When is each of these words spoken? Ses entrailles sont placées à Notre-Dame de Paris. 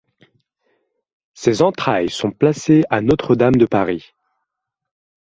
Ses 1.35 1.61
entrailles 1.61 2.09
sont 2.09 2.31
placées 2.31 2.83
à 2.89 3.01
Notre-Dame 3.01 3.57
de 3.57 3.67
Paris. 3.67 4.15